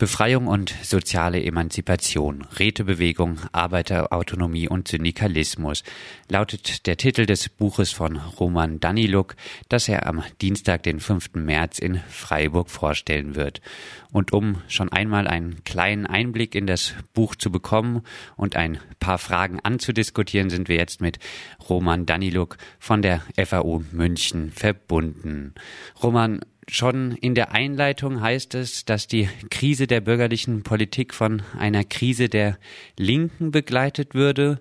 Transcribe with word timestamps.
Befreiung 0.00 0.46
und 0.46 0.74
soziale 0.82 1.44
Emanzipation, 1.44 2.46
Rätebewegung, 2.58 3.38
Arbeiterautonomie 3.52 4.66
und 4.66 4.88
Syndikalismus 4.88 5.82
lautet 6.26 6.86
der 6.86 6.96
Titel 6.96 7.26
des 7.26 7.50
Buches 7.50 7.92
von 7.92 8.16
Roman 8.16 8.80
Daniluk, 8.80 9.36
das 9.68 9.90
er 9.90 10.06
am 10.06 10.22
Dienstag, 10.40 10.84
den 10.84 11.00
5. 11.00 11.34
März 11.34 11.78
in 11.78 12.00
Freiburg 12.08 12.70
vorstellen 12.70 13.34
wird. 13.34 13.60
Und 14.10 14.32
um 14.32 14.62
schon 14.68 14.90
einmal 14.90 15.28
einen 15.28 15.64
kleinen 15.64 16.06
Einblick 16.06 16.54
in 16.54 16.66
das 16.66 16.94
Buch 17.12 17.34
zu 17.34 17.52
bekommen 17.52 18.00
und 18.36 18.56
ein 18.56 18.78
paar 19.00 19.18
Fragen 19.18 19.60
anzudiskutieren, 19.60 20.48
sind 20.48 20.70
wir 20.70 20.76
jetzt 20.76 21.02
mit 21.02 21.18
Roman 21.68 22.06
Daniluk 22.06 22.56
von 22.78 23.02
der 23.02 23.20
FAU 23.36 23.82
München 23.92 24.50
verbunden. 24.50 25.52
Roman, 26.02 26.40
Schon 26.72 27.16
in 27.16 27.34
der 27.34 27.50
Einleitung 27.50 28.20
heißt 28.20 28.54
es, 28.54 28.84
dass 28.84 29.08
die 29.08 29.28
Krise 29.50 29.88
der 29.88 30.00
bürgerlichen 30.00 30.62
Politik 30.62 31.14
von 31.14 31.42
einer 31.58 31.82
Krise 31.82 32.28
der 32.28 32.58
Linken 32.96 33.50
begleitet 33.50 34.14
würde. 34.14 34.60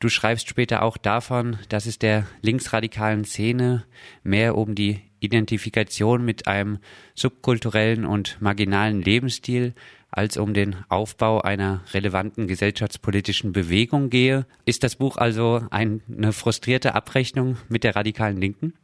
Du 0.00 0.08
schreibst 0.08 0.48
später 0.48 0.82
auch 0.82 0.96
davon, 0.96 1.60
dass 1.68 1.86
es 1.86 2.00
der 2.00 2.26
linksradikalen 2.42 3.24
Szene 3.24 3.84
mehr 4.24 4.58
um 4.58 4.74
die 4.74 5.00
Identifikation 5.20 6.24
mit 6.24 6.48
einem 6.48 6.78
subkulturellen 7.14 8.04
und 8.04 8.36
marginalen 8.40 9.00
Lebensstil 9.00 9.74
als 10.10 10.36
um 10.36 10.54
den 10.54 10.74
Aufbau 10.88 11.40
einer 11.40 11.82
relevanten 11.92 12.48
gesellschaftspolitischen 12.48 13.52
Bewegung 13.52 14.10
gehe. 14.10 14.44
Ist 14.64 14.82
das 14.82 14.96
Buch 14.96 15.18
also 15.18 15.64
eine 15.70 16.32
frustrierte 16.32 16.96
Abrechnung 16.96 17.58
mit 17.68 17.84
der 17.84 17.94
radikalen 17.94 18.38
Linken? 18.38 18.74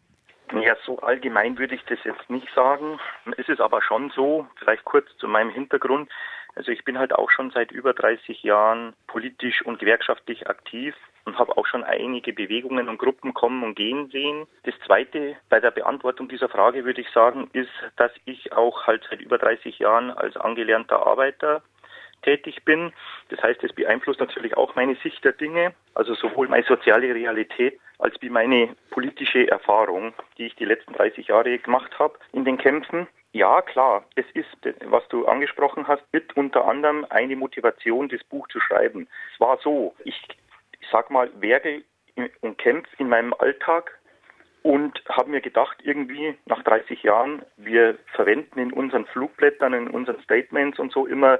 So 0.91 0.99
allgemein 0.99 1.57
würde 1.57 1.77
ich 1.77 1.85
das 1.85 2.01
jetzt 2.03 2.29
nicht 2.29 2.49
sagen. 2.53 2.99
Es 3.37 3.49
ist 3.49 3.61
aber 3.61 3.80
schon 3.80 4.11
so, 4.11 4.49
vielleicht 4.57 4.85
kurz 4.85 5.07
zu 5.19 5.29
meinem 5.29 5.51
Hintergrund. 5.51 6.11
Also 6.57 6.73
ich 6.73 6.83
bin 6.83 6.99
halt 6.99 7.13
auch 7.13 7.30
schon 7.30 7.53
seit 7.53 7.71
über 7.71 7.95
30 7.95 8.43
Jahren 8.43 8.95
politisch 9.07 9.63
und 9.65 9.79
gewerkschaftlich 9.79 10.49
aktiv 10.49 10.96
und 11.27 11.38
habe 11.38 11.57
auch 11.57 11.66
schon 11.66 11.85
einige 11.85 12.33
Bewegungen 12.33 12.88
und 12.88 12.99
Gruppen 12.99 13.35
kommen 13.35 13.63
und 13.63 13.77
gehen 13.77 14.11
sehen. 14.11 14.49
Das 14.65 14.74
Zweite 14.85 15.37
bei 15.49 15.61
der 15.61 15.71
Beantwortung 15.71 16.29
dieser 16.29 16.49
Frage 16.49 16.85
würde 16.85 17.02
ich 17.02 17.11
sagen, 17.11 17.49
ist, 17.52 17.71
dass 17.95 18.11
ich 18.24 18.52
auch 18.52 18.88
halt 18.88 19.07
seit 19.09 19.21
über 19.21 19.38
30 19.38 19.79
Jahren 19.79 20.11
als 20.11 20.37
angelernter 20.37 21.07
Arbeiter 21.07 21.63
tätig 22.23 22.65
bin. 22.65 22.93
Das 23.29 23.43
heißt, 23.43 23.63
es 23.65 23.73
beeinflusst 23.73 24.21
natürlich 24.21 24.57
auch 24.57 24.74
meine 24.74 24.96
Sicht 24.96 25.24
der 25.24 25.32
Dinge, 25.32 25.74
also 25.95 26.15
sowohl 26.15 26.49
meine 26.49 26.65
soziale 26.65 27.15
Realität 27.15 27.79
als 27.99 28.15
wie 28.21 28.30
meine 28.30 28.74
politische 28.90 29.51
Erfahrung, 29.51 30.15
die 30.38 30.46
ich 30.46 30.57
die 30.57 30.65
letzten 30.65 30.95
30 30.95 31.29
Jahre 31.29 31.59
gemacht 31.59 31.99
habe 31.99 32.18
in 32.32 32.45
den 32.45 32.59
Kämpfen. 32.59 33.07
Ja, 33.32 33.62
klar, 33.62 34.04
es 34.16 34.24
ist, 34.35 34.49
was 34.87 35.07
du 35.09 35.27
angesprochen 35.27 35.87
hast, 35.87 36.02
mit 36.12 36.37
unter 36.37 36.66
anderem 36.66 37.07
eine 37.10 37.37
Motivation, 37.37 38.09
das 38.09 38.24
Buch 38.24 38.49
zu 38.49 38.59
schreiben. 38.59 39.07
Es 39.34 39.40
war 39.40 39.59
so, 39.62 39.95
ich, 40.05 40.21
ich 40.80 40.88
sag 40.90 41.10
mal, 41.10 41.30
werke 41.40 41.84
und 42.40 42.59
kämpfe 42.59 42.90
in 42.99 43.09
meinem 43.09 43.32
Alltag 43.34 43.99
und 44.63 45.03
habe 45.09 45.30
mir 45.30 45.41
gedacht, 45.41 45.79
irgendwie 45.83 46.37
nach 46.47 46.63
30 46.63 47.03
Jahren, 47.03 47.43
wir 47.57 47.97
verwenden 48.15 48.59
in 48.59 48.73
unseren 48.73 49.07
Flugblättern, 49.07 49.73
in 49.73 49.89
unseren 49.89 50.21
Statements 50.23 50.79
und 50.79 50.93
so 50.93 51.07
immer 51.07 51.39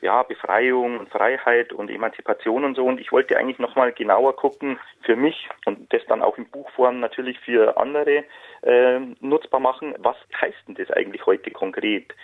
ja 0.00 0.22
Befreiung 0.22 0.98
und 0.98 1.10
Freiheit 1.10 1.72
und 1.72 1.90
Emanzipation 1.90 2.64
und 2.64 2.74
so. 2.74 2.84
Und 2.84 3.00
ich 3.00 3.12
wollte 3.12 3.36
eigentlich 3.36 3.58
nochmal 3.58 3.92
genauer 3.92 4.36
gucken 4.36 4.78
für 5.02 5.16
mich 5.16 5.48
und 5.66 5.92
das 5.92 6.02
dann 6.06 6.22
auch 6.22 6.38
in 6.38 6.46
Buchform 6.46 7.00
natürlich 7.00 7.38
für 7.40 7.76
andere 7.76 8.24
äh, 8.62 9.00
nutzbar 9.20 9.60
machen. 9.60 9.94
Was 9.98 10.16
heißt 10.40 10.56
denn 10.66 10.74
das 10.74 10.90
eigentlich 10.90 11.26
heute 11.26 11.50
konkret? 11.50 12.14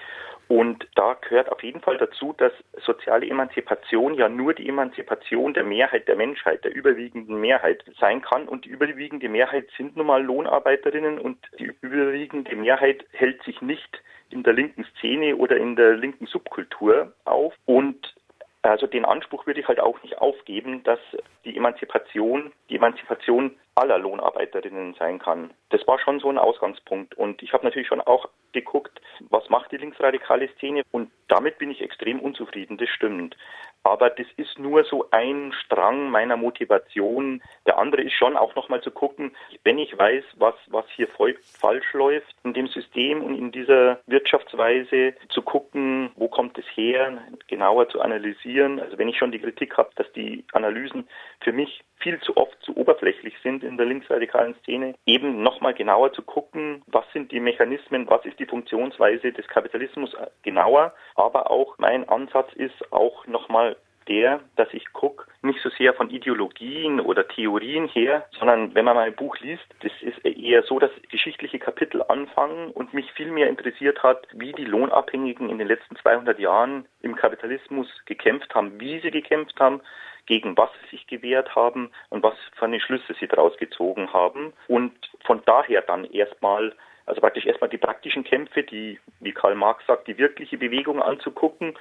Und 0.48 0.88
da 0.94 1.14
gehört 1.20 1.52
auf 1.52 1.62
jeden 1.62 1.82
Fall 1.82 1.98
dazu, 1.98 2.34
dass 2.36 2.52
soziale 2.84 3.26
Emanzipation 3.26 4.14
ja 4.14 4.30
nur 4.30 4.54
die 4.54 4.66
Emanzipation 4.66 5.52
der 5.52 5.64
Mehrheit 5.64 6.08
der 6.08 6.16
Menschheit, 6.16 6.64
der 6.64 6.74
überwiegenden 6.74 7.38
Mehrheit 7.38 7.84
sein 8.00 8.22
kann. 8.22 8.48
Und 8.48 8.64
die 8.64 8.70
überwiegende 8.70 9.28
Mehrheit 9.28 9.68
sind 9.76 9.96
nun 9.96 10.06
mal 10.06 10.24
Lohnarbeiterinnen 10.24 11.18
und 11.18 11.38
die 11.58 11.70
überwiegende 11.82 12.56
Mehrheit 12.56 13.04
hält 13.12 13.42
sich 13.42 13.60
nicht 13.60 14.02
in 14.30 14.42
der 14.42 14.54
linken 14.54 14.84
Szene 14.96 15.36
oder 15.36 15.58
in 15.58 15.76
der 15.76 15.96
linken 15.96 16.26
Subkultur 16.26 17.12
auf. 17.26 17.54
Und 17.66 18.14
also 18.62 18.86
den 18.86 19.04
Anspruch 19.04 19.46
würde 19.46 19.60
ich 19.60 19.68
halt 19.68 19.80
auch 19.80 20.02
nicht 20.02 20.18
aufgeben, 20.18 20.82
dass 20.82 20.98
die 21.44 21.56
Emanzipation, 21.56 22.52
die 22.70 22.76
Emanzipation 22.76 23.54
aller 23.78 23.98
Lohnarbeiterinnen 23.98 24.94
sein 24.98 25.18
kann. 25.18 25.50
Das 25.70 25.86
war 25.86 25.98
schon 25.98 26.20
so 26.20 26.28
ein 26.28 26.38
Ausgangspunkt. 26.38 27.14
Und 27.14 27.42
ich 27.42 27.52
habe 27.52 27.64
natürlich 27.64 27.88
schon 27.88 28.00
auch 28.00 28.28
geguckt, 28.52 29.00
was 29.30 29.48
macht 29.50 29.72
die 29.72 29.76
linksradikale 29.76 30.48
Szene. 30.56 30.82
Und 30.90 31.10
damit 31.28 31.58
bin 31.58 31.70
ich 31.70 31.82
extrem 31.82 32.20
unzufrieden, 32.20 32.78
das 32.78 32.88
stimmt. 32.88 33.36
Aber 33.84 34.10
das 34.10 34.26
ist 34.36 34.58
nur 34.58 34.84
so 34.84 35.08
ein 35.12 35.52
Strang 35.64 36.10
meiner 36.10 36.36
Motivation. 36.36 37.42
Der 37.66 37.78
andere 37.78 38.02
ist 38.02 38.14
schon 38.14 38.36
auch 38.36 38.54
nochmal 38.54 38.82
zu 38.82 38.90
gucken, 38.90 39.34
wenn 39.64 39.78
ich 39.78 39.96
weiß, 39.96 40.24
was, 40.36 40.54
was 40.66 40.84
hier 40.90 41.08
falsch 41.08 41.92
läuft 41.92 42.34
in 42.44 42.54
dem 42.54 42.66
System 42.66 43.22
und 43.22 43.36
in 43.36 43.52
dieser 43.52 44.00
Wirtschaftsweise, 44.06 45.14
zu 45.28 45.42
gucken, 45.42 46.10
wo 46.16 46.28
kommt 46.28 46.58
es 46.58 46.66
her, 46.74 47.18
genauer 47.46 47.88
zu 47.88 48.00
analysieren. 48.00 48.80
Also 48.80 48.98
wenn 48.98 49.08
ich 49.08 49.18
schon 49.18 49.32
die 49.32 49.38
Kritik 49.38 49.76
habe, 49.76 49.90
dass 49.94 50.10
die 50.12 50.44
Analysen 50.52 51.08
für 51.40 51.52
mich 51.52 51.82
viel 52.00 52.20
zu 52.20 52.36
oft 52.36 52.56
zu 52.62 52.76
oberflächlich 52.76 53.34
sind 53.42 53.64
in 53.64 53.76
der 53.76 53.86
linksradikalen 53.86 54.54
Szene, 54.62 54.94
eben 55.06 55.42
nochmal 55.42 55.74
genauer 55.74 56.12
zu 56.12 56.22
gucken, 56.22 56.82
was 56.86 57.04
sind 57.12 57.32
die 57.32 57.40
Mechanismen, 57.40 58.08
was 58.08 58.24
ist 58.24 58.38
die 58.38 58.46
Funktionsweise 58.46 59.32
des 59.32 59.46
Kapitalismus 59.48 60.14
genauer, 60.42 60.92
aber 61.14 61.50
auch 61.50 61.76
mein 61.78 62.08
Ansatz 62.08 62.52
ist 62.54 62.92
auch 62.92 63.26
nochmal 63.26 63.76
der, 64.08 64.40
dass 64.56 64.68
ich 64.72 64.92
gucke, 64.92 65.26
nicht 65.42 65.60
so 65.60 65.68
sehr 65.70 65.94
von 65.94 66.10
Ideologien 66.10 67.00
oder 67.00 67.28
Theorien 67.28 67.88
her, 67.88 68.26
sondern 68.38 68.74
wenn 68.74 68.84
man 68.84 68.96
mein 68.96 69.14
Buch 69.14 69.36
liest, 69.38 69.64
das 69.82 69.92
ist 70.00 70.24
eher 70.24 70.62
so, 70.62 70.78
dass 70.78 70.90
geschichtliche 71.10 71.58
Kapitel 71.58 72.02
anfangen 72.02 72.70
und 72.70 72.94
mich 72.94 73.12
viel 73.12 73.30
mehr 73.30 73.48
interessiert 73.48 74.02
hat, 74.02 74.26
wie 74.32 74.52
die 74.52 74.64
Lohnabhängigen 74.64 75.48
in 75.50 75.58
den 75.58 75.68
letzten 75.68 75.96
200 75.96 76.38
Jahren 76.38 76.86
im 77.02 77.14
Kapitalismus 77.14 77.86
gekämpft 78.06 78.54
haben, 78.54 78.80
wie 78.80 78.98
sie 79.00 79.10
gekämpft 79.10 79.60
haben, 79.60 79.80
gegen 80.28 80.56
was 80.56 80.70
sie 80.82 80.96
sich 80.96 81.06
gewehrt 81.06 81.56
haben 81.56 81.90
und 82.10 82.22
was 82.22 82.34
für 82.56 82.66
eine 82.66 82.80
Schlüsse 82.80 83.14
sie 83.18 83.26
daraus 83.26 83.56
gezogen 83.56 84.12
haben. 84.12 84.52
Und 84.68 84.92
von 85.24 85.42
daher 85.44 85.82
dann 85.82 86.04
erstmal 86.04 86.74
also 87.06 87.22
praktisch 87.22 87.46
erstmal 87.46 87.70
die 87.70 87.78
praktischen 87.78 88.22
Kämpfe, 88.22 88.62
die, 88.62 89.00
wie 89.20 89.32
Karl 89.32 89.54
Marx 89.54 89.84
sagt, 89.86 90.06
die 90.08 90.18
wirkliche 90.18 90.58
Bewegung 90.58 91.02
anzugucken 91.02 91.74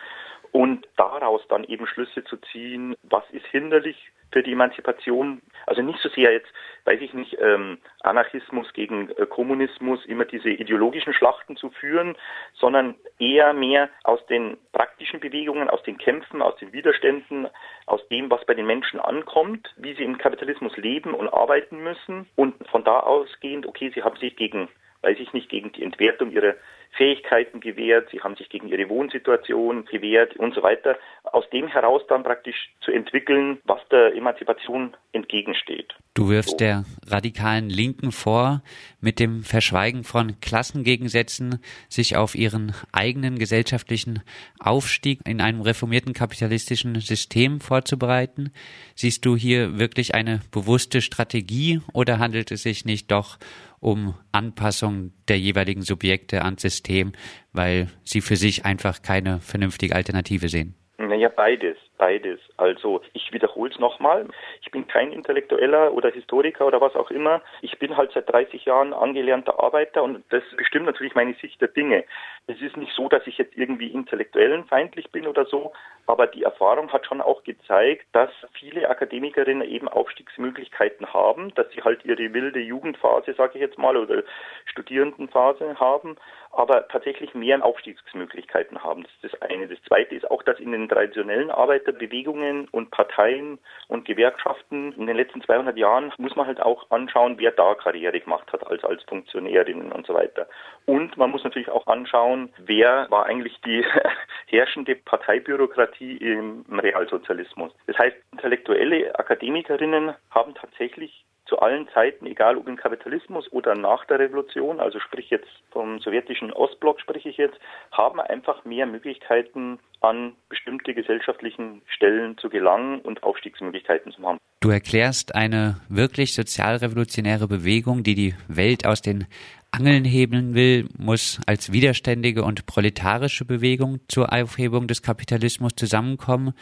und 0.53 0.87
daraus 0.95 1.41
dann 1.49 1.65
eben 1.65 1.85
Schlüsse 1.85 2.23
zu 2.23 2.37
ziehen, 2.37 2.95
was 3.03 3.23
ist 3.31 3.45
hinderlich 3.47 3.97
für 4.31 4.41
die 4.41 4.53
Emanzipation. 4.53 5.41
Also 5.67 5.81
nicht 5.81 5.99
so 5.99 6.09
sehr 6.09 6.31
jetzt, 6.31 6.47
weiß 6.85 7.01
ich 7.01 7.13
nicht, 7.13 7.37
ähm, 7.41 7.77
Anarchismus 8.01 8.71
gegen 8.73 9.09
äh, 9.11 9.25
Kommunismus, 9.25 10.03
immer 10.05 10.23
diese 10.23 10.49
ideologischen 10.49 11.13
Schlachten 11.13 11.57
zu 11.57 11.69
führen, 11.69 12.15
sondern 12.53 12.95
eher 13.19 13.51
mehr 13.53 13.89
aus 14.03 14.25
den 14.27 14.57
praktischen 14.71 15.19
Bewegungen, 15.19 15.69
aus 15.69 15.83
den 15.83 15.97
Kämpfen, 15.97 16.41
aus 16.41 16.55
den 16.55 16.71
Widerständen, 16.71 17.47
aus 17.85 18.05
dem, 18.07 18.31
was 18.31 18.45
bei 18.45 18.53
den 18.53 18.65
Menschen 18.65 19.01
ankommt, 19.01 19.73
wie 19.75 19.93
sie 19.93 20.03
im 20.03 20.17
Kapitalismus 20.17 20.75
leben 20.77 21.13
und 21.13 21.27
arbeiten 21.27 21.83
müssen. 21.83 22.27
Und 22.37 22.55
von 22.69 22.85
da 22.85 23.01
ausgehend, 23.01 23.65
okay, 23.65 23.91
sie 23.93 24.03
haben 24.03 24.17
sich 24.17 24.37
gegen 24.37 24.69
weiß 25.01 25.17
ich 25.19 25.33
nicht, 25.33 25.49
gegen 25.49 25.71
die 25.71 25.83
Entwertung 25.83 26.31
ihrer 26.31 26.55
Fähigkeiten 26.97 27.59
gewehrt, 27.59 28.09
sie 28.11 28.21
haben 28.21 28.35
sich 28.35 28.49
gegen 28.49 28.67
ihre 28.67 28.89
Wohnsituation 28.89 29.85
gewehrt 29.85 30.35
und 30.37 30.55
so 30.55 30.63
weiter. 30.63 30.97
Aus 31.23 31.47
dem 31.51 31.67
heraus 31.67 32.01
dann 32.07 32.23
praktisch 32.23 32.71
zu 32.81 32.91
entwickeln, 32.91 33.59
was 33.65 33.79
der 33.89 34.15
Emanzipation 34.15 34.95
entgegensteht. 35.11 35.93
Du 36.15 36.29
wirfst 36.29 36.51
so. 36.51 36.57
der 36.57 36.85
radikalen 37.05 37.69
Linken 37.69 38.11
vor, 38.11 38.63
mit 38.99 39.19
dem 39.19 39.43
Verschweigen 39.43 40.03
von 40.03 40.39
Klassengegensätzen 40.41 41.61
sich 41.89 42.15
auf 42.17 42.33
ihren 42.33 42.73
eigenen 42.91 43.37
gesellschaftlichen 43.37 44.23
Aufstieg 44.59 45.19
in 45.25 45.41
einem 45.41 45.61
reformierten 45.61 46.13
kapitalistischen 46.13 46.95
System 46.95 47.59
vorzubereiten. 47.59 48.51
Siehst 48.95 49.25
du 49.25 49.35
hier 49.35 49.77
wirklich 49.77 50.15
eine 50.15 50.39
bewusste 50.51 51.01
Strategie 51.01 51.81
oder 51.93 52.17
handelt 52.17 52.51
es 52.51 52.63
sich 52.63 52.85
nicht 52.85 53.11
doch 53.11 53.37
um 53.79 54.15
Anpassung 54.31 55.11
der 55.27 55.37
jeweiligen 55.37 55.81
Subjekte 55.81 56.43
ans 56.43 56.61
System, 56.61 57.13
weil 57.53 57.87
sie 58.03 58.21
für 58.21 58.35
sich 58.35 58.65
einfach 58.65 59.01
keine 59.01 59.39
vernünftige 59.39 59.95
Alternative 59.95 60.49
sehen? 60.49 60.75
Naja, 60.99 61.29
beides, 61.29 61.77
beides. 61.99 62.39
Also 62.57 63.01
ich 63.13 63.31
wiederhole 63.31 63.69
es 63.71 63.77
nochmal. 63.77 64.27
Ich 64.61 64.71
bin 64.71 64.87
kein 64.87 65.11
Intellektueller 65.11 65.93
oder 65.93 66.09
Historiker 66.09 66.65
oder 66.65 66.81
was 66.81 66.95
auch 66.95 67.11
immer. 67.11 67.43
Ich 67.61 67.77
bin 67.77 67.95
halt 67.95 68.11
seit 68.13 68.27
30 68.27 68.65
Jahren 68.65 68.93
angelernter 68.93 69.59
Arbeiter 69.59 70.01
und 70.01 70.23
das 70.29 70.41
bestimmt 70.55 70.87
natürlich 70.87 71.13
meine 71.13 71.35
Sicht 71.35 71.61
der 71.61 71.67
Dinge. 71.67 72.03
Es 72.47 72.59
ist 72.61 72.77
nicht 72.77 72.93
so, 72.93 73.09
dass 73.09 73.27
ich 73.27 73.37
jetzt 73.37 73.55
irgendwie 73.55 73.89
intellektuellen 73.89 74.65
feindlich 74.65 75.11
bin 75.11 75.27
oder 75.27 75.45
so, 75.45 75.71
aber 76.07 76.27
die 76.27 76.43
Erfahrung 76.43 76.91
hat 76.93 77.05
schon 77.05 77.21
auch 77.21 77.43
gezeigt, 77.43 78.07
dass 78.13 78.29
viele 78.53 78.89
Akademikerinnen 78.89 79.67
eben 79.67 79.89
Aufstiegsmöglichkeiten 79.89 81.13
haben, 81.13 81.53
dass 81.55 81.69
sie 81.71 81.81
halt 81.83 82.05
ihre 82.05 82.33
wilde 82.33 82.59
Jugendphase, 82.59 83.33
sage 83.33 83.55
ich 83.55 83.61
jetzt 83.61 83.77
mal, 83.77 83.97
oder 83.97 84.23
Studierendenphase 84.65 85.79
haben, 85.79 86.15
aber 86.51 86.87
tatsächlich 86.87 87.35
mehr 87.35 87.63
Aufstiegsmöglichkeiten 87.63 88.83
haben. 88.83 89.03
Das 89.03 89.11
ist 89.21 89.33
das 89.33 89.41
eine. 89.41 89.67
Das 89.67 89.81
zweite 89.83 90.15
ist 90.15 90.29
auch, 90.31 90.41
dass 90.43 90.59
in 90.59 90.71
den 90.71 90.87
traditionellen 90.87 91.51
Arbeiterbewegungen 91.51 92.67
und 92.69 92.89
Parteien 92.89 93.59
und 93.87 94.05
Gewerkschaften 94.05 94.93
in 94.93 95.07
den 95.07 95.17
letzten 95.17 95.41
200 95.41 95.77
Jahren 95.77 96.13
muss 96.17 96.35
man 96.35 96.47
halt 96.47 96.61
auch 96.61 96.89
anschauen, 96.89 97.35
wer 97.37 97.51
da 97.51 97.75
Karriere 97.75 98.19
gemacht 98.19 98.51
hat 98.53 98.65
als, 98.65 98.83
als 98.83 99.03
Funktionärin 99.03 99.91
und 99.91 100.07
so 100.07 100.13
weiter. 100.13 100.47
Und 100.85 101.17
man 101.17 101.31
muss 101.31 101.43
natürlich 101.43 101.69
auch 101.69 101.85
anschauen, 101.87 102.53
wer 102.57 103.07
war 103.11 103.25
eigentlich 103.25 103.59
die 103.65 103.85
herrschende 104.47 104.95
Parteibürokratie 104.95 105.96
im 106.01 106.65
Realsozialismus. 106.71 107.73
Das 107.87 107.97
heißt, 107.97 108.15
intellektuelle 108.31 109.17
Akademikerinnen 109.17 110.13
haben 110.31 110.55
tatsächlich 110.55 111.25
zu 111.47 111.59
allen 111.59 111.87
Zeiten, 111.93 112.25
egal 112.25 112.57
ob 112.57 112.67
im 112.67 112.75
Kapitalismus 112.75 113.51
oder 113.51 113.75
nach 113.75 114.05
der 114.05 114.19
Revolution, 114.19 114.79
also 114.79 114.99
sprich 114.99 115.29
jetzt 115.29 115.47
vom 115.71 115.99
sowjetischen 115.99 116.51
Ostblock 116.51 116.99
spreche 116.99 117.29
ich 117.29 117.37
jetzt, 117.37 117.57
haben 117.91 118.19
einfach 118.19 118.65
mehr 118.65 118.85
Möglichkeiten 118.85 119.79
an 120.01 120.33
bestimmte 120.49 120.93
gesellschaftlichen 120.93 121.81
Stellen 121.87 122.37
zu 122.37 122.49
gelangen 122.49 122.99
und 122.99 123.23
Aufstiegsmöglichkeiten 123.23 124.11
zu 124.11 124.21
haben. 124.23 124.37
Du 124.59 124.69
erklärst 124.69 125.35
eine 125.35 125.79
wirklich 125.87 126.33
sozialrevolutionäre 126.33 127.47
Bewegung, 127.47 128.03
die 128.03 128.15
die 128.15 128.35
Welt 128.47 128.85
aus 128.85 129.01
den 129.01 129.27
Angeln 129.71 130.05
hebeln 130.05 130.55
will, 130.55 130.87
muss 130.97 131.39
als 131.45 131.71
widerständige 131.71 132.43
und 132.43 132.65
proletarische 132.65 133.45
Bewegung 133.45 133.99
zur 134.07 134.33
Aufhebung 134.33 134.87
des 134.87 135.01
Kapitalismus 135.01 135.73
zusammenkommen. 135.75 136.53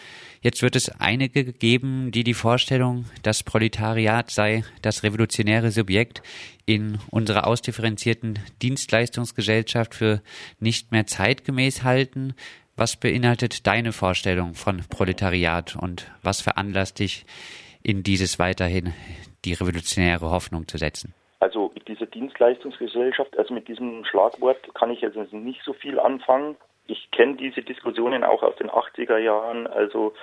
Jetzt 0.42 0.62
wird 0.62 0.76
es 0.76 0.90
einige 0.90 1.54
geben, 1.54 2.12
die 2.12 2.24
die 2.24 2.34
Vorstellung, 2.34 3.06
das 3.24 3.44
Proletariat 3.44 4.32
sei 4.32 4.64
das 4.82 5.04
revolutionäre 5.04 5.72
Subjekt 5.72 6.24
in 6.66 6.98
unserer 7.12 7.48
ausdifferenzierten 7.48 8.40
Dienstleistungsgesellschaft 8.62 9.94
für 9.94 10.22
nicht 10.60 10.92
mehr 10.92 11.06
zeitgemäß 11.08 11.84
halten. 11.84 12.34
Was 12.76 12.98
beinhaltet 12.98 13.68
deine 13.68 13.94
Vorstellung 13.94 14.56
von 14.56 14.84
Proletariat 14.90 15.76
und 15.76 16.12
was 16.22 16.42
veranlasst 16.42 17.00
dich, 17.00 17.26
in 17.82 18.04
dieses 18.04 18.40
weiterhin 18.40 18.94
die 19.46 19.54
revolutionäre 19.54 20.32
Hoffnung 20.32 20.68
zu 20.68 20.78
setzen? 20.78 21.14
Diese 21.88 22.08
Dienstleistungsgesellschaft, 22.08 23.38
also 23.38 23.54
mit 23.54 23.68
diesem 23.68 24.06
Schlagwort 24.06 24.74
kann 24.74 24.92
ich 24.92 25.02
jetzt 25.02 25.16
nicht 25.34 25.62
so 25.64 25.74
viel 25.74 26.00
anfangen. 26.00 26.56
Ich 26.88 27.10
kenne 27.12 27.36
diese 27.36 27.62
Diskussionen 27.62 28.24
auch 28.24 28.44
aus 28.44 28.56
den 28.56 28.70
80er 28.70 29.18
Jahren. 29.18 29.68
Also 29.68 30.14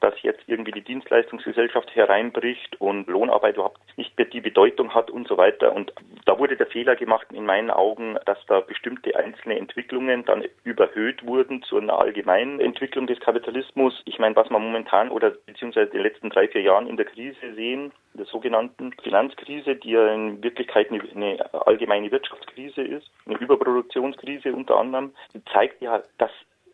dass 0.00 0.14
jetzt 0.22 0.42
irgendwie 0.46 0.72
die 0.72 0.82
Dienstleistungsgesellschaft 0.82 1.94
hereinbricht 1.94 2.80
und 2.80 3.08
Lohnarbeit 3.08 3.56
überhaupt 3.56 3.80
nicht 3.96 4.16
mehr 4.16 4.26
die 4.26 4.40
Bedeutung 4.40 4.94
hat 4.94 5.10
und 5.10 5.26
so 5.26 5.36
weiter. 5.36 5.72
Und 5.72 5.92
da 6.24 6.38
wurde 6.38 6.56
der 6.56 6.66
Fehler 6.66 6.94
gemacht 6.96 7.26
in 7.32 7.44
meinen 7.44 7.70
Augen, 7.70 8.16
dass 8.24 8.38
da 8.46 8.60
bestimmte 8.60 9.16
einzelne 9.16 9.58
Entwicklungen 9.58 10.24
dann 10.24 10.44
überhöht 10.64 11.26
wurden 11.26 11.62
zu 11.62 11.78
einer 11.78 11.98
allgemeinen 11.98 12.60
Entwicklung 12.60 13.06
des 13.06 13.18
Kapitalismus. 13.20 14.02
Ich 14.04 14.18
meine, 14.18 14.36
was 14.36 14.50
man 14.50 14.62
momentan 14.62 15.10
oder 15.10 15.30
beziehungsweise 15.30 15.90
in 15.90 15.98
den 15.98 16.02
letzten 16.02 16.30
drei, 16.30 16.48
vier 16.48 16.62
Jahren 16.62 16.86
in 16.86 16.96
der 16.96 17.06
Krise 17.06 17.54
sehen, 17.54 17.92
der 18.14 18.26
sogenannten 18.26 18.92
Finanzkrise, 19.02 19.76
die 19.76 19.90
ja 19.90 20.12
in 20.12 20.42
Wirklichkeit 20.42 20.90
eine 20.90 21.54
allgemeine 21.66 22.10
Wirtschaftskrise 22.10 22.82
ist, 22.82 23.10
eine 23.26 23.38
Überproduktionskrise 23.38 24.52
unter 24.52 24.76
anderem, 24.76 25.12
zeigt 25.52 25.82
ja, 25.82 26.02
dass 26.18 26.30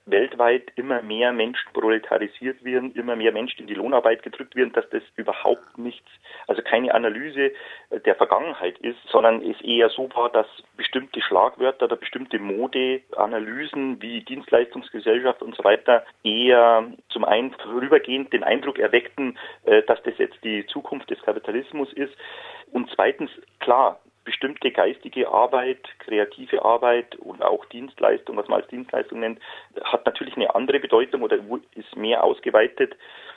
weltweit 0.06 0.70
immer 0.76 1.02
mehr 1.02 1.32
Menschen 1.32 1.72
proletarisiert 1.72 2.62
werden, 2.62 2.94
immer 2.94 3.16
mehr 3.16 3.32
Menschen 3.32 3.62
in 3.62 3.66
die 3.66 3.74
Lohnarbeit 3.74 4.22
gedrückt 4.22 4.54
werden, 4.54 4.72
dass 4.72 4.88
das 4.90 5.02
überhaupt 5.16 5.78
nichts, 5.78 6.08
also 6.46 6.62
keine 6.62 6.94
Analyse 6.94 7.52
der 8.04 8.14
Vergangenheit 8.14 8.78
ist, 8.78 8.98
sondern 9.10 9.42
es 9.42 9.60
eher 9.62 9.88
so 9.88 10.08
war, 10.14 10.30
dass 10.30 10.46
bestimmte 10.76 11.22
Schlagwörter 11.22 11.86
oder 11.86 11.96
bestimmte 11.96 12.38
Modeanalysen 12.38 14.02
wie 14.02 14.22
Dienstleistungsgesellschaft 14.22 15.42
und 15.42 15.56
so 15.56 15.64
weiter 15.64 16.04
eher 16.22 16.84
zum 17.08 17.24
einen 17.24 17.52
vorübergehend 17.54 18.32
den 18.32 18.44
Eindruck 18.44 18.78
erweckten, 18.78 19.38
äh, 19.64 19.82
dass 19.82 20.02
das 20.02 20.18
jetzt 20.18 20.42
die 20.44 20.66
Zukunft 20.66 21.10
des 21.10 21.22
Kapitalismus 21.22 21.92
ist. 21.94 22.14
Und 22.72 22.90
zweitens 22.94 23.30
klar, 23.60 24.00
bestimmte 24.24 24.70
geistige 24.70 25.28
Arbeit, 25.28 25.82
kreative 25.98 26.64
Arbeit 26.64 27.16
und 27.16 27.42
auch 27.42 27.64
Dienstleistung, 27.66 28.36
was 28.36 28.48
man 28.48 28.60
als 28.60 28.68
Dienstleistung 28.68 29.20
nennt, 29.20 29.38
hat 29.82 30.06
natürlich 30.06 30.36
eine 30.36 30.54
andere 30.54 30.80
Bedeutung 30.80 31.22
oder 31.22 31.38
ist 31.74 31.96
mehr 31.96 32.24
ausgeweitet 32.24 32.96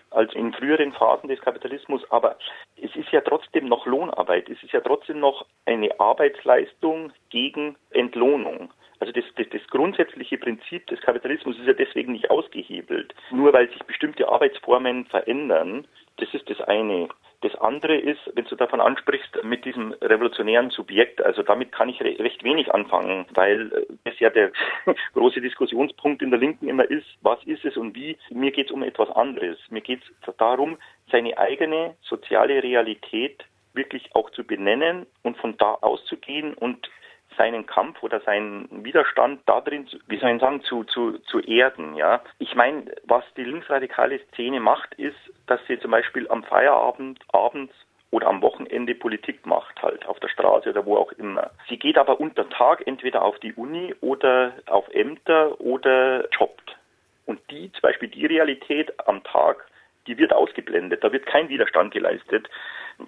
als 0.10 0.34
in 0.34 0.54
früheren 0.54 0.94
Phasen 0.94 1.28
des 1.30 1.42
Kapitalismus. 1.42 2.02
Aber 2.12 2.38
es 2.82 2.96
ist 2.96 3.12
ja 3.12 3.22
trotzdem 3.22 3.68
noch 3.68 3.86
Lohnarbeit. 3.86 4.50
Es 4.50 4.62
ist 4.64 4.72
ja 4.72 4.82
trotzdem 4.82 5.20
noch 5.20 5.46
eine 5.66 6.00
Arbeitsleistung 6.00 7.12
gegen 7.30 7.76
Entlohnung. 7.92 8.72
Also 9.00 9.14
das, 9.14 9.26
das, 9.36 9.48
das 9.52 9.62
grundsätzliche 9.68 10.38
Prinzip 10.38 10.88
des 10.88 11.00
Kapitalismus 11.02 11.58
ist 11.60 11.68
ja 11.68 11.74
deswegen 11.74 12.14
nicht 12.14 12.32
ausgehebelt. 12.32 13.14
Nur 13.32 13.54
weil 13.54 13.70
sich 13.70 13.84
bestimmte 13.84 14.28
Arbeitsformen 14.28 15.06
verändern, 15.06 15.88
das 16.18 16.34
ist 16.34 16.50
das 16.50 16.62
eine. 16.62 17.10
Das 17.42 17.54
andere 17.56 17.96
ist, 17.96 18.20
wenn 18.34 18.46
du 18.46 18.56
davon 18.56 18.82
ansprichst, 18.82 19.44
mit 19.44 19.64
diesem 19.64 19.94
revolutionären 20.02 20.72
Subjekt, 20.72 21.24
also 21.24 21.44
damit 21.44 21.72
kann 21.72 21.88
ich 21.88 22.02
recht 22.02 22.44
wenig 22.44 22.74
anfangen, 22.74 23.28
weil 23.34 23.72
äh, 23.74 23.86
das 24.06 24.20
ja 24.20 24.32
der 24.32 24.52
große 25.14 25.42
Diskussionspunkt 25.42 26.24
in 26.24 26.32
der 26.32 26.40
Linken 26.40 26.68
immer 26.68 26.90
ist, 26.90 27.06
was 27.22 27.44
ist 27.44 27.64
es 27.64 27.78
und 27.78 27.96
wie. 27.96 28.18
Mir 28.32 28.52
geht 28.52 28.68
es 28.68 28.72
um 28.72 28.82
etwas 28.82 29.12
anderes. 29.12 29.60
Mir 29.70 29.82
geht 29.82 30.02
es 30.02 30.36
darum, 30.38 30.78
seine 31.12 31.38
eigene 31.38 31.96
soziale 32.02 32.64
Realität 32.64 33.46
wirklich 33.74 34.16
auch 34.16 34.32
zu 34.32 34.44
benennen 34.44 35.06
und 35.22 35.38
von 35.38 35.56
da 35.58 35.76
auszugehen 35.82 36.56
und 36.56 36.90
seinen 37.38 37.68
Kampf 37.68 38.02
oder 38.02 38.20
seinen 38.22 38.84
Widerstand 38.84 39.42
darin, 39.46 39.88
wie 40.08 40.18
soll 40.18 40.32
ich 40.32 40.42
sagen, 40.42 40.62
zu, 40.64 40.84
zu, 40.86 41.20
zu 41.20 41.40
erden. 41.40 41.96
Ja, 41.96 42.22
ich 42.40 42.56
meine, 42.56 42.86
was 43.04 43.24
die 43.36 43.44
linksradikale 43.44 44.20
Szene 44.30 44.60
macht, 44.60 44.96
ist, 44.96 45.16
dass 45.48 45.60
sie 45.68 45.80
zum 45.80 45.92
Beispiel 45.92 46.28
am 46.30 46.44
Feierabend 46.44 47.20
abends 47.32 47.74
oder 48.12 48.28
am 48.28 48.42
Wochenende 48.42 48.96
Politik 48.96 49.46
macht, 49.46 49.82
halt 49.82 50.06
auf 50.08 50.20
der 50.20 50.30
Straße 50.30 50.70
oder 50.70 50.86
wo 50.86 50.98
auch 50.98 51.12
immer. 51.14 51.52
Sie 51.68 51.78
geht 51.78 51.98
aber 51.98 52.20
unter 52.20 52.50
Tag 52.50 52.86
entweder 52.86 53.24
auf 53.24 53.38
die 53.40 53.54
Uni 53.54 53.94
oder 54.02 54.54
auf 54.68 54.88
Ämter 54.94 55.60
oder 55.60 56.28
jobbt. 56.32 56.78
Und 57.26 57.42
die, 57.52 57.72
zum 57.74 57.82
Beispiel 57.82 58.08
die 58.08 58.26
Realität 58.26 58.94
am 59.08 59.24
Tag, 59.24 59.68
die 60.08 60.18
wird 60.18 60.34
ausgeblendet, 60.34 61.04
da 61.04 61.12
wird 61.12 61.26
kein 61.26 61.50
Widerstand 61.50 61.94
geleistet. 61.94 62.50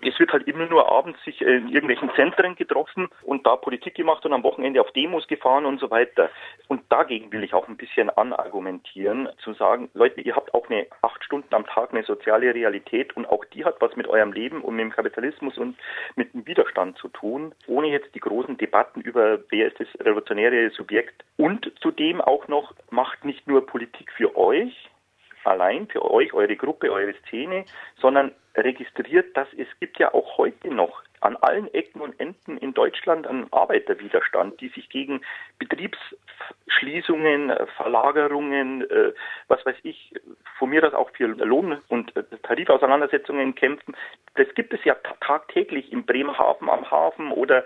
Es 0.06 0.20
wird 0.20 0.32
halt 0.32 0.48
immer 0.48 0.68
nur 0.68 0.92
abends 0.92 1.20
sich 1.24 1.42
in 1.42 1.68
irgendwelchen 1.70 2.12
Zentren 2.16 2.56
getroffen 2.56 3.10
und 3.24 3.48
da 3.48 3.56
Politik 3.56 3.96
gemacht 3.96 4.24
und 4.24 4.34
am 4.34 4.44
Wochenende 4.44 4.82
auf 4.82 4.92
Demos 4.92 5.28
gefahren 5.28 5.66
und 5.66 5.80
so 5.80 5.90
weiter. 5.90 6.30
Und 6.68 6.84
dagegen 6.90 7.32
will 7.32 7.44
ich 7.44 7.56
auch 7.56 7.68
ein 7.68 7.78
bisschen 7.78 8.12
anargumentieren, 8.12 9.30
zu 9.44 9.54
sagen, 9.54 9.90
Leute, 9.96 10.22
ihr 10.22 10.36
habt 10.36 10.54
auch 10.54 10.70
eine 10.70 10.86
acht 11.02 11.24
Stunden 11.24 11.56
am 11.56 11.66
Tag 11.66 11.92
eine 11.92 12.04
soziale 12.04 12.54
Realität 12.54 13.16
und 13.18 13.26
auch 13.28 13.44
die 13.46 13.66
hat 13.66 13.78
was 13.82 13.96
mit 13.96 14.08
eurem 14.08 14.32
Leben 14.32 14.62
und 14.62 14.76
mit 14.76 14.84
dem 14.84 14.92
Kapitalismus 14.92 15.58
und 15.58 15.76
mit 16.16 16.36
dem 16.36 16.46
Widerstand 16.46 16.98
zu 17.00 17.08
tun, 17.08 17.56
ohne 17.66 17.88
jetzt 17.88 18.14
die 18.14 18.20
großen 18.20 18.58
Debatten 18.58 19.02
über 19.02 19.40
wer 19.50 19.68
ist 19.68 19.80
das 19.80 19.88
revolutionäre 20.06 20.70
Subjekt. 20.70 21.24
Und 21.38 21.72
zudem 21.82 22.22
auch 22.22 22.48
noch, 22.48 22.76
macht 22.92 23.26
nicht 23.26 23.48
nur 23.48 23.66
Politik 23.66 24.12
für 24.12 24.38
euch, 24.38 24.90
allein 25.50 25.88
für 25.88 26.10
euch, 26.10 26.34
eure 26.34 26.56
Gruppe, 26.56 26.92
eure 26.92 27.14
Szene, 27.28 27.66
sondern 28.00 28.32
registriert, 28.56 29.36
dass 29.36 29.48
es 29.58 29.68
gibt 29.80 30.00
ja 30.00 30.14
auch 30.14 30.38
heute 30.38 30.74
noch 30.74 31.04
an 31.22 31.36
allen 31.50 31.74
Ecken 31.74 32.02
und 32.02 32.20
Enden 32.20 32.58
in 32.58 32.74
Deutschland 32.74 33.28
einen 33.28 33.52
Arbeiterwiderstand, 33.52 34.62
die 34.62 34.70
sich 34.70 34.90
gegen 34.90 35.22
Betriebsschließungen, 35.58 37.52
Verlagerungen, 37.76 38.90
äh, 38.90 39.14
was 39.48 39.66
weiß 39.66 39.78
ich, 39.84 40.14
von 40.58 40.70
mir 40.70 40.86
aus 40.88 40.94
auch 40.94 41.10
für 41.12 41.28
Lohn- 41.28 41.80
und 41.88 42.16
äh, 42.16 42.24
Tarifauseinandersetzungen 42.44 43.56
kämpfen. 43.56 43.96
Das 44.36 44.48
gibt 44.54 44.74
es 44.74 44.84
ja 44.84 44.96
tagtäglich 45.22 45.92
in 45.92 46.06
Bremerhaven 46.06 46.70
am 46.70 46.90
Hafen 46.90 47.32
oder 47.32 47.64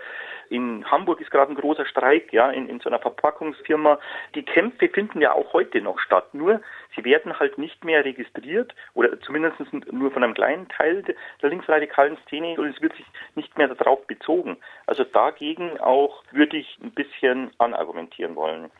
in 0.48 0.88
Hamburg 0.90 1.20
ist 1.20 1.30
gerade 1.30 1.52
ein 1.52 1.56
großer 1.56 1.86
Streik, 1.86 2.32
ja, 2.32 2.50
in, 2.50 2.68
in 2.68 2.80
so 2.80 2.88
einer 2.88 2.98
Verpackungsfirma. 2.98 3.98
Die 4.34 4.42
Kämpfe 4.42 4.88
finden 4.88 5.20
ja 5.20 5.32
auch 5.32 5.52
heute 5.52 5.80
noch 5.80 5.98
statt. 5.98 6.34
Nur 6.34 6.60
sie 6.94 7.04
werden 7.04 7.38
halt 7.38 7.58
nicht 7.58 7.84
mehr 7.84 8.04
registriert 8.04 8.74
oder 8.94 9.20
zumindest 9.20 9.60
nur 9.90 10.10
von 10.10 10.22
einem 10.22 10.34
kleinen 10.34 10.68
Teil 10.68 11.02
der 11.42 11.50
linksradikalen 11.50 12.16
Szene 12.26 12.58
und 12.58 12.68
es 12.68 12.80
wird 12.80 12.94
sich 12.96 13.06
nicht 13.34 13.56
mehr 13.58 13.73
darauf 13.74 14.06
bezogen. 14.06 14.56
Also 14.86 15.04
dagegen 15.04 15.78
auch 15.80 16.22
würde 16.30 16.56
ich 16.56 16.78
ein 16.82 16.92
bisschen 16.92 17.50
anargumentieren 17.58 18.36
wollen. 18.36 18.70